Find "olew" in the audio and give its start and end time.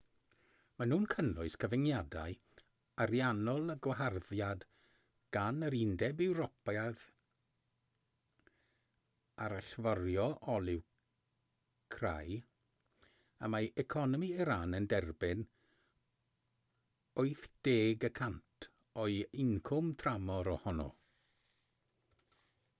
10.55-10.81